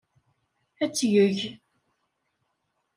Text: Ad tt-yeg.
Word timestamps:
Ad 0.83 0.91
tt-yeg. 0.91 1.37